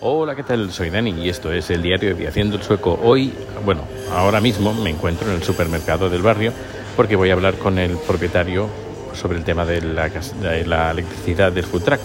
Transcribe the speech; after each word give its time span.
Hola, 0.00 0.36
¿qué 0.36 0.44
tal? 0.44 0.70
Soy 0.70 0.90
Dani 0.90 1.10
y 1.10 1.28
esto 1.28 1.52
es 1.52 1.70
el 1.70 1.82
diario 1.82 2.14
de 2.14 2.28
Haciendo 2.28 2.54
el 2.54 2.62
Sueco. 2.62 3.00
Hoy, 3.02 3.32
bueno, 3.64 3.80
ahora 4.12 4.40
mismo 4.40 4.72
me 4.72 4.90
encuentro 4.90 5.28
en 5.28 5.34
el 5.34 5.42
supermercado 5.42 6.08
del 6.08 6.22
barrio 6.22 6.52
porque 6.96 7.16
voy 7.16 7.30
a 7.30 7.32
hablar 7.32 7.54
con 7.54 7.80
el 7.80 7.96
propietario 7.96 8.68
sobre 9.12 9.38
el 9.38 9.44
tema 9.44 9.64
de 9.64 9.80
la, 9.80 10.08
de 10.08 10.64
la 10.66 10.92
electricidad 10.92 11.50
del 11.50 11.64
food 11.64 11.82
truck. 11.82 12.00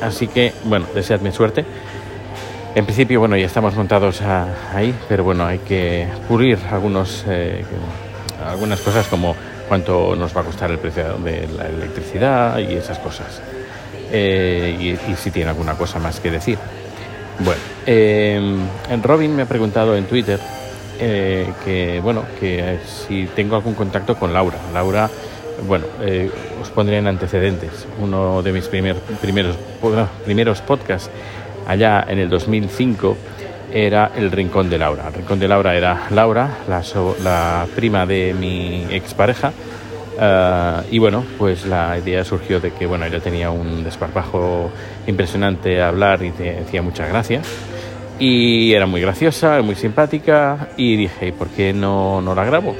Así 0.00 0.26
que, 0.28 0.54
bueno, 0.64 0.86
deseadme 0.94 1.32
suerte. 1.32 1.66
En 2.74 2.86
principio, 2.86 3.20
bueno, 3.20 3.36
ya 3.36 3.44
estamos 3.44 3.74
montados 3.74 4.22
ahí, 4.22 4.94
pero 5.06 5.22
bueno, 5.22 5.44
hay 5.44 5.58
que 5.58 6.08
pulir 6.26 6.58
algunos, 6.70 7.26
eh, 7.28 7.62
algunas 8.42 8.80
cosas 8.80 9.06
como 9.08 9.36
cuánto 9.68 10.16
nos 10.16 10.34
va 10.34 10.40
a 10.40 10.44
costar 10.44 10.70
el 10.70 10.78
precio 10.78 11.18
de 11.18 11.46
la 11.48 11.66
electricidad 11.66 12.58
y 12.58 12.74
esas 12.74 12.98
cosas. 13.00 13.42
Eh, 14.10 14.96
y, 15.10 15.16
si 15.16 15.30
tiene 15.30 15.50
alguna 15.50 15.74
cosa 15.74 15.98
más 15.98 16.20
que 16.20 16.30
decir. 16.30 16.58
Bueno, 17.38 17.60
eh, 17.86 18.40
Robin 19.02 19.36
me 19.36 19.42
ha 19.42 19.46
preguntado 19.46 19.96
en 19.96 20.04
Twitter 20.04 20.40
eh, 20.98 21.52
que, 21.64 22.00
bueno, 22.00 22.24
que 22.40 22.78
si 22.86 23.26
tengo 23.26 23.56
algún 23.56 23.74
contacto 23.74 24.16
con 24.16 24.32
Laura. 24.32 24.58
Laura, 24.72 25.10
bueno, 25.66 25.86
os 26.60 26.70
pondré 26.70 26.98
en 26.98 27.06
antecedentes. 27.06 27.86
Uno 28.00 28.42
de 28.42 28.52
mis 28.52 28.68
primer, 28.68 28.96
primeros, 28.96 29.56
primeros 30.24 30.60
podcasts 30.62 31.10
allá 31.66 32.04
en 32.08 32.18
el 32.18 32.30
2005 32.30 33.16
era 33.72 34.12
El 34.16 34.30
Rincón 34.30 34.70
de 34.70 34.78
Laura. 34.78 35.08
El 35.08 35.14
Rincón 35.14 35.38
de 35.38 35.48
Laura 35.48 35.76
era 35.76 36.06
Laura, 36.10 36.58
la, 36.68 36.82
la 37.22 37.66
prima 37.74 38.06
de 38.06 38.34
mi 38.34 38.86
expareja, 38.90 39.52
Ah, 40.18 40.82
y 40.90 40.98
bueno, 40.98 41.24
pues 41.38 41.66
la 41.66 41.98
idea 41.98 42.24
surgió 42.24 42.60
de 42.60 42.72
que 42.72 42.86
bueno, 42.86 43.04
ella 43.04 43.20
tenía 43.20 43.50
un 43.50 43.84
desparpajo 43.84 44.70
impresionante 45.06 45.80
a 45.80 45.88
hablar 45.88 46.22
y 46.22 46.30
te 46.30 46.58
hacía 46.60 46.82
mucha 46.82 47.06
gracia. 47.06 47.42
Y 48.18 48.72
era 48.72 48.86
muy 48.86 49.00
graciosa, 49.00 49.60
muy 49.62 49.74
simpática. 49.74 50.68
Y 50.76 50.96
dije, 50.96 51.32
¿por 51.32 51.48
qué 51.48 51.72
no, 51.72 52.20
no 52.20 52.34
la 52.34 52.44
grabo? 52.44 52.74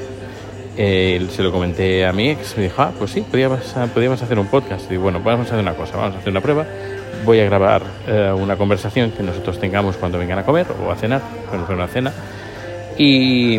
se 0.77 1.41
lo 1.41 1.51
comenté 1.51 2.05
a 2.05 2.13
mi 2.13 2.29
ex, 2.29 2.55
me 2.55 2.63
dijo, 2.63 2.83
ah, 2.83 2.91
pues 2.97 3.09
sí, 3.09 3.21
podíamos, 3.21 3.61
podíamos 3.93 4.21
hacer 4.21 4.37
un 4.37 4.47
podcast. 4.47 4.91
Y 4.91 4.97
bueno, 4.97 5.19
vamos 5.23 5.47
a 5.47 5.49
hacer 5.49 5.59
una 5.59 5.73
cosa, 5.73 5.97
vamos 5.97 6.15
a 6.15 6.19
hacer 6.19 6.29
una 6.29 6.41
prueba. 6.41 6.65
Voy 7.25 7.39
a 7.39 7.45
grabar 7.45 7.81
eh, 8.07 8.31
una 8.31 8.55
conversación 8.57 9.11
que 9.11 9.23
nosotros 9.23 9.59
tengamos 9.59 9.97
cuando 9.97 10.19
vengan 10.19 10.37
a 10.37 10.43
comer 10.45 10.67
o 10.85 10.91
a 10.91 10.95
cenar, 10.95 11.21
cuando 11.49 11.65
fue 11.65 11.75
una 11.75 11.87
cena. 11.87 12.13
Y 12.95 13.57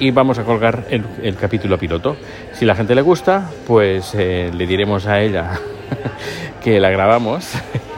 y 0.00 0.10
vamos 0.10 0.38
a 0.38 0.44
colgar 0.44 0.86
el, 0.88 1.36
capítulo 1.36 1.78
piloto. 1.78 2.16
Si 2.54 2.64
la 2.64 2.74
gente 2.74 2.94
le 2.94 3.02
gusta, 3.02 3.50
pues 3.66 4.14
eh, 4.14 4.50
le 4.52 4.66
diremos 4.66 5.06
a 5.06 5.20
ella 5.20 5.60
que 6.64 6.80
la 6.80 6.90
grabamos 6.90 7.52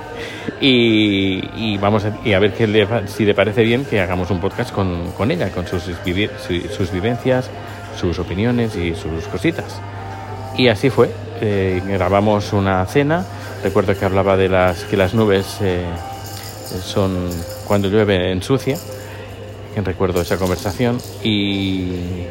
y, 0.61 1.79
vamos 1.79 2.05
a, 2.05 2.11
ver 2.39 3.07
si 3.07 3.25
le 3.25 3.35
parece 3.35 3.63
bien 3.63 3.85
que 3.85 4.01
hagamos 4.01 4.31
un 4.31 4.41
podcast 4.41 4.73
con, 4.73 5.31
ella, 5.31 5.51
con 5.51 5.67
sus, 5.67 5.85
sus 5.85 6.93
vivencias, 6.93 7.51
sus 7.97 8.19
opiniones 8.19 8.77
y 8.77 8.95
sus 8.95 9.29
cositas. 9.29 9.81
Y 10.59 10.69
así 10.69 10.91
fue. 10.91 11.09
Eh, 11.41 11.81
grabamos 11.87 12.53
una 12.53 12.85
cena. 12.87 13.25
Recuerdo 13.63 13.97
que 13.97 14.05
hablaba 14.05 14.37
de 14.37 14.49
las 14.49 14.85
que 14.85 14.97
las 14.97 15.15
nubes 15.15 15.59
eh, 15.61 15.85
son 16.83 17.31
cuando 17.65 17.89
llueve 17.89 18.33
ensucia 18.33 18.77
recuerdo 19.77 20.21
esa 20.21 20.37
conversación 20.37 20.99
y 21.23 22.27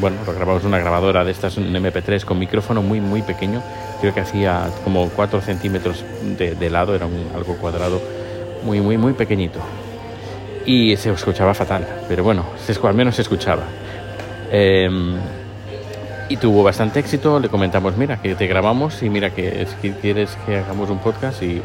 bueno, 0.00 0.18
lo 0.26 0.32
grabamos 0.32 0.64
una 0.64 0.78
grabadora 0.78 1.24
de 1.24 1.32
estas, 1.32 1.56
un 1.56 1.72
MP3 1.72 2.24
con 2.24 2.38
micrófono 2.38 2.82
muy, 2.82 3.00
muy 3.00 3.22
pequeño, 3.22 3.62
creo 4.00 4.14
que 4.14 4.20
hacía 4.20 4.68
como 4.84 5.08
4 5.10 5.40
centímetros 5.40 6.04
de, 6.36 6.70
lado, 6.70 6.94
era 6.94 7.06
un, 7.06 7.28
algo 7.34 7.56
cuadrado, 7.56 8.00
muy, 8.64 8.80
muy, 8.80 8.96
muy 8.98 9.12
pequeñito. 9.12 9.60
Y 10.64 10.96
se 10.96 11.10
escuchaba 11.10 11.54
fatal, 11.54 11.86
pero 12.08 12.24
bueno, 12.24 12.44
al 12.82 12.94
menos 12.94 13.16
se 13.16 13.22
escuchaba. 13.22 13.62
Em, 14.50 15.16
y 16.28 16.36
tuvo 16.36 16.64
bastante 16.64 16.98
éxito, 16.98 17.38
le 17.38 17.48
comentamos, 17.48 17.96
mira, 17.96 18.20
que 18.20 18.34
te 18.34 18.46
grabamos 18.46 19.02
y 19.02 19.10
mira 19.10 19.30
que, 19.30 19.66
que 19.80 19.92
quieres 19.92 20.36
que 20.44 20.56
hagamos 20.56 20.90
un 20.90 20.98
podcast 20.98 21.42
y 21.42 21.62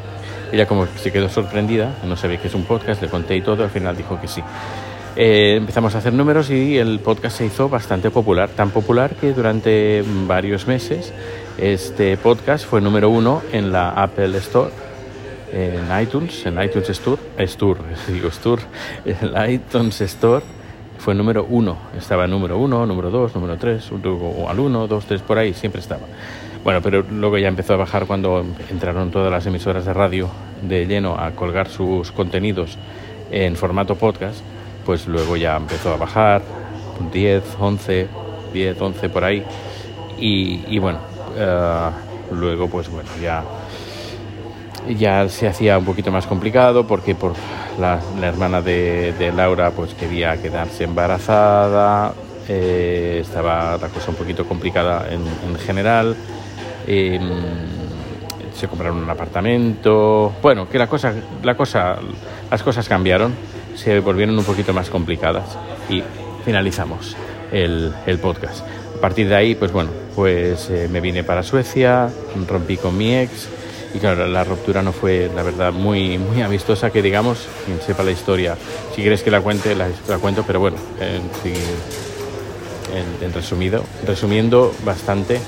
ella 0.51 0.67
como 0.67 0.85
se 0.85 1.11
quedó 1.11 1.29
sorprendida, 1.29 1.95
no 2.03 2.16
sabía 2.16 2.40
que 2.40 2.47
es 2.47 2.53
un 2.53 2.66
podcast, 2.66 3.01
le 3.01 3.07
conté 3.07 3.35
y 3.35 3.41
todo, 3.41 3.63
al 3.63 3.69
final 3.69 3.97
dijo 3.97 4.19
que 4.22 4.28
sí. 4.28 4.44
Eh, 5.17 5.55
empezamos 5.57 5.94
a 5.94 5.97
hacer 5.97 6.13
números 6.13 6.49
y 6.49 6.77
el 6.77 6.99
podcast 6.99 7.39
se 7.39 7.45
hizo 7.45 7.67
bastante 7.67 8.09
popular, 8.09 8.49
tan 8.49 8.69
popular 8.69 9.16
que 9.16 9.33
durante 9.33 10.05
varios 10.25 10.67
meses 10.67 11.11
este 11.57 12.16
podcast 12.16 12.66
fue 12.66 12.79
número 12.79 13.09
uno 13.09 13.41
en 13.51 13.73
la 13.73 13.89
Apple 13.89 14.38
Store, 14.38 14.72
en 15.51 16.01
iTunes, 16.01 16.45
en 16.45 16.61
iTunes 16.63 16.89
Store, 16.91 17.22
Store, 17.39 17.81
digo 18.07 18.29
Store, 18.29 18.61
en 19.03 19.51
iTunes 19.51 19.99
Store 19.99 20.45
fue 20.97 21.13
número 21.13 21.45
uno, 21.49 21.78
estaba 21.97 22.25
número 22.25 22.57
uno, 22.57 22.85
número 22.85 23.09
dos, 23.09 23.35
número 23.35 23.57
tres, 23.57 23.91
luego 23.91 24.47
al 24.47 24.59
uno, 24.59 24.88
dos, 24.88 25.05
tres, 25.05 25.22
por 25.22 25.38
ahí 25.38 25.53
siempre 25.53 25.81
estaba. 25.81 26.03
Bueno, 26.63 26.79
pero 26.81 27.03
luego 27.11 27.38
ya 27.38 27.49
empezó 27.49 27.73
a 27.73 27.78
bajar 27.78 28.05
cuando 28.05 28.45
entraron 28.69 29.11
todas 29.11 29.31
las 29.31 29.45
emisoras 29.45 29.83
de 29.83 29.93
radio 29.93 30.29
de 30.61 30.85
lleno 30.85 31.17
a 31.19 31.31
colgar 31.31 31.67
sus 31.67 32.11
contenidos 32.13 32.78
en 33.31 33.55
formato 33.55 33.95
podcast 33.95 34.41
pues 34.85 35.07
luego 35.07 35.37
ya 35.37 35.55
empezó 35.55 35.93
a 35.93 35.97
bajar, 35.97 36.41
10, 37.11 37.43
11, 37.59 38.07
10, 38.53 38.81
11 38.81 39.09
por 39.09 39.23
ahí. 39.23 39.43
Y, 40.17 40.77
bueno, 40.77 40.99
eh, 41.35 41.89
luego 42.31 42.69
pues 42.69 42.89
bueno, 42.89 43.09
ya, 43.21 43.43
ya 44.87 45.27
se 45.29 45.47
hacía 45.47 45.79
un 45.79 45.85
poquito 45.85 46.11
más 46.11 46.27
complicado 46.27 46.85
porque 46.85 47.15
por 47.15 47.33
la, 47.79 47.99
hermana 48.21 48.61
de, 48.61 49.33
Laura 49.35 49.71
pues 49.71 49.95
quería 49.95 50.39
quedarse 50.39 50.83
embarazada, 50.83 52.13
eh, 52.47 53.19
estaba 53.21 53.77
la 53.77 53.87
cosa 53.87 54.11
un 54.11 54.15
poquito 54.15 54.45
complicada 54.45 55.07
en, 55.11 55.55
general. 55.57 56.15
Em, 56.85 57.21
se 58.53 58.67
compraron 58.67 58.97
un 58.97 59.09
apartamento. 59.09 60.33
Bueno, 60.39 60.69
que 60.69 60.77
la 60.77 60.85
cosa, 60.85 61.13
la 61.41 61.55
cosa, 61.55 61.95
las 62.51 62.61
cosas 62.61 62.87
cambiaron 62.87 63.33
se 63.75 63.99
volvieron 63.99 64.37
un 64.37 64.45
poquito 64.45 64.73
más 64.73 64.89
complicadas 64.89 65.57
y 65.89 66.03
finalizamos 66.45 67.15
el, 67.51 67.93
podcast. 68.21 68.65
A 68.97 69.01
partir 69.01 69.27
de 69.27 69.35
ahí, 69.35 69.55
pues 69.55 69.71
bueno, 69.71 69.89
pues 70.15 70.69
eh, 70.69 70.87
me 70.91 71.01
vine 71.01 71.23
para 71.23 71.43
Suecia, 71.43 72.09
rompí 72.47 72.77
con 72.77 72.97
mi 72.97 73.15
ex 73.15 73.49
y 73.93 73.99
claro, 73.99 74.27
la 74.27 74.43
ruptura 74.43 74.81
no 74.81 74.93
fue, 74.93 75.29
la 75.35 75.43
verdad, 75.43 75.73
muy, 75.73 76.17
muy 76.17 76.41
amistosa, 76.41 76.91
que 76.91 77.01
digamos, 77.01 77.47
quien 77.65 77.81
sepa 77.81 78.03
la 78.03 78.11
historia, 78.11 78.55
si 78.95 79.01
quieres 79.01 79.21
que 79.21 79.31
la 79.31 79.41
cuente, 79.41 79.75
la, 79.75 79.89
cuento, 80.19 80.43
pero 80.47 80.59
bueno, 80.59 80.77
en, 80.99 81.21
en, 83.21 83.33
resumido, 83.33 83.83
resumiendo 84.05 84.73
bastante, 84.85 85.39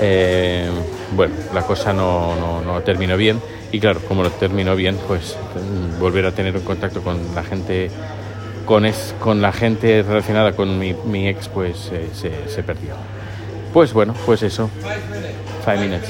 eh, 0.00 0.68
bueno, 1.14 1.34
la 1.54 1.62
cosa 1.62 1.92
no, 1.92 2.34
no, 2.36 2.60
no 2.60 2.80
terminó 2.82 3.16
bien 3.16 3.40
y 3.72 3.80
claro, 3.80 4.00
como 4.06 4.22
lo 4.22 4.30
terminó 4.30 4.76
bien, 4.76 4.96
pues 5.06 5.36
mm, 5.54 6.00
volver 6.00 6.26
a 6.26 6.32
tener 6.32 6.56
un 6.56 6.62
contacto 6.62 7.02
con 7.02 7.34
la 7.34 7.42
gente, 7.42 7.90
con, 8.64 8.86
es, 8.86 9.14
con 9.20 9.42
la 9.42 9.52
gente 9.52 10.02
relacionada 10.02 10.52
con 10.52 10.78
mi, 10.78 10.94
mi 11.04 11.28
ex, 11.28 11.48
pues 11.48 11.90
eh, 11.92 12.08
se, 12.12 12.48
se, 12.48 12.62
perdió. 12.62 12.94
Pues 13.72 13.92
bueno, 13.92 14.14
pues 14.24 14.42
eso. 14.42 14.70
Five 15.64 15.78
minutes. 15.80 16.08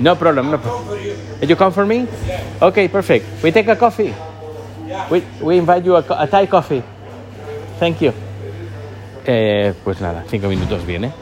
No 0.00 0.16
problem. 0.16 0.50
No 0.50 0.60
problem. 0.60 0.98
You 1.40 1.56
come 1.56 1.72
for 1.72 1.86
me? 1.86 2.06
Okay, 2.60 2.88
perfect. 2.88 3.24
We 3.42 3.52
take 3.52 3.70
a 3.70 3.76
coffee. 3.76 4.12
We, 5.10 5.22
we 5.40 5.56
invite 5.56 5.84
you 5.84 5.96
a, 5.96 6.04
a 6.08 6.26
Thai 6.26 6.48
coffee. 6.48 6.82
Thank 7.78 8.00
you. 8.00 8.12
Eh, 9.24 9.72
pues 9.84 10.00
nada, 10.00 10.24
cinco 10.28 10.48
minutos 10.48 10.84
viene. 10.84 11.12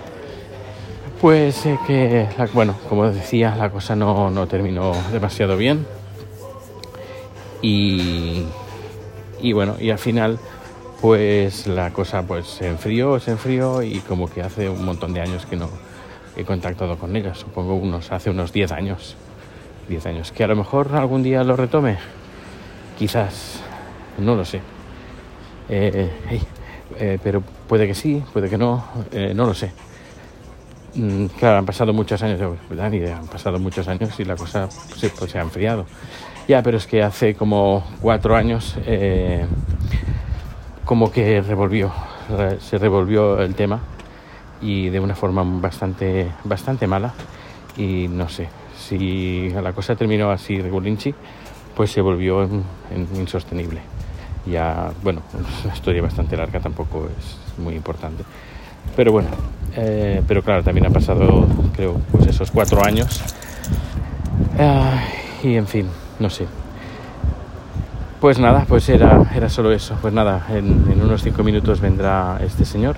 Pues 1.20 1.64
eh, 1.64 1.78
que, 1.86 2.28
bueno, 2.52 2.76
como 2.90 3.10
decía, 3.10 3.56
la 3.56 3.70
cosa 3.70 3.96
no, 3.96 4.28
no 4.28 4.46
terminó 4.46 4.92
demasiado 5.10 5.56
bien. 5.56 5.86
Y, 7.62 8.44
y, 9.40 9.52
bueno, 9.54 9.76
y 9.80 9.88
al 9.88 9.98
final, 9.98 10.38
pues 11.00 11.66
la 11.66 11.90
cosa 11.90 12.22
pues 12.22 12.46
se 12.46 12.68
enfrió, 12.68 13.18
se 13.18 13.30
enfrió 13.30 13.82
y 13.82 14.00
como 14.00 14.28
que 14.28 14.42
hace 14.42 14.68
un 14.68 14.84
montón 14.84 15.14
de 15.14 15.22
años 15.22 15.46
que 15.46 15.56
no 15.56 15.70
he 16.36 16.44
contactado 16.44 16.98
con 16.98 17.16
ella, 17.16 17.34
supongo 17.34 17.76
unos, 17.76 18.12
hace 18.12 18.28
unos 18.28 18.52
10 18.52 18.72
años. 18.72 19.16
10 19.88 20.04
años, 20.06 20.32
que 20.32 20.44
a 20.44 20.48
lo 20.48 20.56
mejor 20.56 20.94
algún 20.94 21.22
día 21.22 21.42
lo 21.44 21.56
retome, 21.56 21.96
quizás, 22.98 23.60
no 24.18 24.34
lo 24.34 24.44
sé. 24.44 24.60
Eh, 25.70 26.10
eh, 26.98 27.18
pero 27.22 27.42
puede 27.66 27.86
que 27.86 27.94
sí, 27.94 28.22
puede 28.34 28.50
que 28.50 28.58
no, 28.58 28.84
no 29.34 29.46
lo 29.46 29.54
sé. 29.54 29.72
Mm, 30.96 31.26
claro, 31.38 31.58
han 31.58 31.66
pasado 31.66 31.92
muchos 31.92 32.22
años, 32.22 32.40
¿verdad? 32.70 32.86
han 32.86 33.26
pasado 33.26 33.58
muchos 33.58 33.86
años 33.86 34.18
y 34.18 34.24
la 34.24 34.34
cosa 34.34 34.68
pues, 34.88 35.12
pues, 35.18 35.30
se 35.30 35.38
ha 35.38 35.42
enfriado. 35.42 35.84
Ya, 36.48 36.62
pero 36.62 36.78
es 36.78 36.86
que 36.86 37.02
hace 37.02 37.34
como 37.34 37.84
cuatro 38.00 38.34
años 38.34 38.76
eh, 38.86 39.44
como 40.84 41.12
que 41.12 41.42
revolvió, 41.42 41.92
se 42.60 42.78
revolvió 42.78 43.40
el 43.42 43.54
tema 43.54 43.80
y 44.62 44.88
de 44.88 45.00
una 45.00 45.14
forma 45.14 45.42
bastante, 45.44 46.28
bastante 46.44 46.86
mala 46.86 47.12
y 47.76 48.08
no 48.08 48.28
sé, 48.28 48.48
si 48.78 49.50
la 49.50 49.72
cosa 49.72 49.96
terminó 49.96 50.30
así 50.30 50.62
regulinchi, 50.62 51.14
pues 51.74 51.90
se 51.90 52.00
volvió 52.00 52.48
insostenible. 53.16 53.80
Ya, 54.46 54.92
bueno, 55.02 55.20
es 55.34 55.64
una 55.64 55.74
historia 55.74 56.00
bastante 56.00 56.36
larga, 56.36 56.60
tampoco 56.60 57.08
es 57.18 57.58
muy 57.58 57.74
importante. 57.74 58.24
Pero 58.94 59.12
bueno, 59.12 59.28
eh, 59.76 60.22
pero 60.26 60.42
claro, 60.42 60.62
también 60.62 60.86
ha 60.86 60.90
pasado, 60.90 61.46
creo, 61.74 62.00
pues 62.10 62.26
esos 62.26 62.50
cuatro 62.50 62.84
años. 62.84 63.22
y 65.42 65.54
en 65.54 65.66
fin, 65.66 65.86
no 66.18 66.30
sé. 66.30 66.46
Pues 68.20 68.38
nada, 68.38 68.64
pues 68.66 68.88
era, 68.88 69.30
era 69.34 69.48
solo 69.48 69.72
eso. 69.72 69.96
Pues 70.00 70.14
nada, 70.14 70.46
en, 70.48 71.00
unos 71.02 71.22
cinco 71.22 71.44
minutos 71.44 71.80
vendrá 71.80 72.38
este 72.42 72.64
señor 72.64 72.96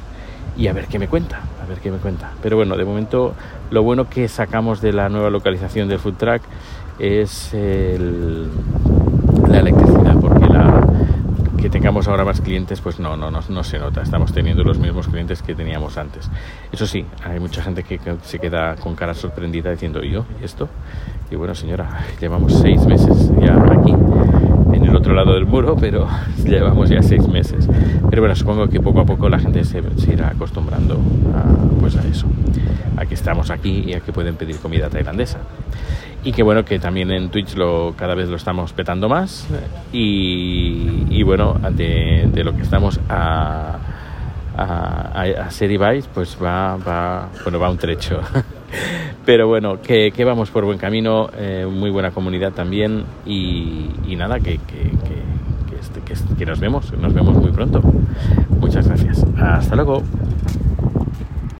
y 0.56 0.68
a 0.68 0.72
ver 0.72 0.86
qué 0.86 0.98
me 0.98 1.08
cuenta, 1.08 1.40
a 1.62 1.66
ver 1.66 1.78
qué 1.80 1.90
me 1.90 1.98
cuenta. 1.98 2.30
Pero 2.40 2.56
bueno, 2.56 2.76
de 2.76 2.84
momento 2.84 3.34
lo 3.70 3.82
bueno 3.82 4.08
que 4.08 4.28
sacamos 4.28 4.80
de 4.80 4.92
la 4.92 5.08
nueva 5.08 5.28
localización 5.28 5.88
del 5.88 5.98
food 5.98 6.14
truck 6.14 6.42
es 7.00 7.52
el, 7.52 8.48
la 9.48 9.58
electricidad, 9.58 10.16
porque 10.20 10.46
la, 10.46 10.86
que 11.58 11.68
tengamos 11.68 12.06
ahora 12.06 12.24
más 12.24 12.40
clientes, 12.40 12.80
pues 12.80 13.00
no, 13.00 13.16
no, 13.16 13.30
no, 13.30 13.40
no, 13.48 13.64
se 13.64 13.78
nota. 13.78 14.02
Estamos 14.02 14.32
teniendo 14.32 14.62
los 14.62 14.78
mismos 14.78 15.08
clientes 15.08 15.42
que 15.42 15.54
teníamos 15.54 15.98
antes. 15.98 16.30
Eso 16.72 16.86
sí, 16.86 17.04
hay 17.24 17.40
mucha 17.40 17.62
gente 17.62 17.82
que 17.82 17.98
se 18.22 18.38
queda 18.38 18.76
con 18.76 18.94
cara 18.94 19.12
sorprendida 19.12 19.70
diciendo, 19.70 20.02
¿y 20.02 20.12
yo? 20.12 20.24
¿Y 20.40 20.44
esto? 20.44 20.68
Y 21.30 21.36
bueno, 21.36 21.54
señora, 21.54 21.88
llevamos 22.20 22.54
seis 22.60 22.86
meses 22.86 23.30
ya 23.40 23.54
aquí, 23.72 23.92
en 24.72 24.84
el 24.84 24.94
otro 24.94 25.12
lado 25.14 25.34
del 25.34 25.46
muro, 25.46 25.76
pero 25.78 26.06
llevamos 26.44 26.88
ya 26.88 27.02
seis 27.02 27.26
meses. 27.26 27.68
Pero 28.08 28.22
bueno, 28.22 28.36
supongo 28.36 28.68
que 28.68 28.80
poco 28.80 29.00
a 29.00 29.04
poco 29.04 29.28
la 29.28 29.38
gente 29.38 29.64
se, 29.64 29.82
irá 30.10 30.28
acostumbrando 30.28 30.94
a, 31.34 31.80
pues 31.80 31.96
a 31.96 32.06
eso, 32.06 32.26
a 32.96 33.04
que 33.04 33.14
estamos 33.14 33.50
aquí 33.50 33.84
y 33.86 33.94
a 33.94 34.00
que 34.00 34.12
pueden 34.12 34.36
pedir 34.36 34.58
comida 34.58 34.88
tailandesa 34.88 35.40
y 36.24 36.32
que 36.32 36.42
bueno 36.42 36.64
que 36.64 36.78
también 36.78 37.10
en 37.10 37.30
Twitch 37.30 37.54
lo 37.54 37.94
cada 37.96 38.14
vez 38.14 38.28
lo 38.28 38.36
estamos 38.36 38.72
petando 38.72 39.08
más 39.08 39.46
y, 39.92 41.06
bueno 41.22 41.54
de, 41.72 42.30
lo 42.44 42.52
que 42.52 42.62
estamos 42.62 43.00
a 43.08 43.78
a, 44.56 45.22
a 45.22 45.50
Serie 45.50 45.78
pues 46.12 46.36
va, 46.42 46.76
va 46.76 47.28
bueno 47.44 47.60
va 47.60 47.70
un 47.70 47.78
trecho. 47.78 48.20
Pero 49.24 49.46
bueno 49.46 49.80
que, 49.80 50.10
que 50.10 50.24
vamos 50.24 50.50
por 50.50 50.64
buen 50.64 50.78
camino 50.78 51.28
eh, 51.36 51.66
muy 51.66 51.90
buena 51.90 52.10
comunidad 52.10 52.52
también 52.52 53.04
y, 53.24 53.90
y 54.06 54.16
nada 54.16 54.38
que, 54.38 54.58
que, 54.58 54.90
que, 54.90 55.78
este, 55.80 56.00
que, 56.00 56.14
que 56.36 56.44
nos 56.44 56.58
vemos 56.58 56.92
nos 56.92 57.14
vemos 57.14 57.34
muy 57.36 57.52
pronto. 57.52 57.80
Muchas 58.60 58.88
gracias. 58.88 59.24
Hasta 59.38 59.76
luego 59.76 60.02